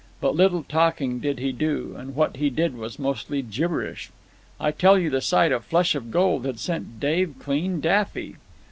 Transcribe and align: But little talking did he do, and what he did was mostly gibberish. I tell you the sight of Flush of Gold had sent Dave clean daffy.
But 0.19 0.35
little 0.35 0.63
talking 0.63 1.19
did 1.19 1.37
he 1.37 1.51
do, 1.51 1.95
and 1.95 2.15
what 2.15 2.37
he 2.37 2.49
did 2.49 2.75
was 2.75 2.97
mostly 2.97 3.43
gibberish. 3.43 4.09
I 4.59 4.71
tell 4.71 4.97
you 4.97 5.11
the 5.11 5.21
sight 5.21 5.51
of 5.51 5.63
Flush 5.63 5.93
of 5.93 6.09
Gold 6.09 6.43
had 6.47 6.57
sent 6.57 6.99
Dave 6.99 7.35
clean 7.37 7.79
daffy. 7.79 8.37